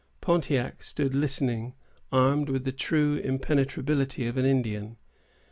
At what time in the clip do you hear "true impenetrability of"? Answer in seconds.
2.71-4.35